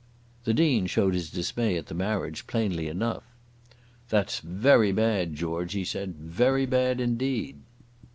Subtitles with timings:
[0.45, 3.21] The Dean showed his dismay at the marriage plainly enough.
[4.09, 7.57] "That's very bad, George," he said; "very bad indeed!"